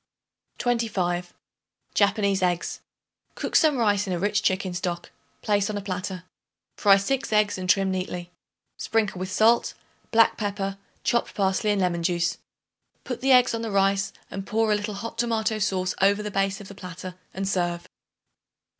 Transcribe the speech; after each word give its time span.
25. 0.57 1.31
Japanese 1.93 2.41
Eggs. 2.41 2.79
Cook 3.35 3.55
some 3.55 3.77
rice 3.77 4.07
in 4.07 4.13
a 4.13 4.17
rich 4.17 4.41
chicken 4.41 4.73
stock; 4.73 5.11
place 5.43 5.69
on 5.69 5.77
a 5.77 5.81
platter. 5.81 6.23
Fry 6.75 6.97
6 6.97 7.31
eggs 7.31 7.55
and 7.55 7.69
trim 7.69 7.91
neatly; 7.91 8.31
sprinkle 8.79 9.19
with 9.19 9.29
salt, 9.31 9.75
black 10.09 10.37
pepper, 10.37 10.79
chopped 11.03 11.35
parsley 11.35 11.69
and 11.69 11.81
lemon 11.81 12.01
juice. 12.01 12.39
Put 13.03 13.21
the 13.21 13.31
eggs 13.31 13.53
on 13.53 13.61
the 13.61 13.69
rice 13.69 14.11
and 14.31 14.47
pour 14.47 14.71
a 14.71 14.75
little 14.75 14.95
hot 14.95 15.19
tomato 15.19 15.59
sauce 15.59 15.93
over 16.01 16.23
the 16.23 16.31
base 16.31 16.59
of 16.59 16.67
the 16.67 16.73
platter 16.73 17.13
and 17.31 17.47
serve. 17.47 17.85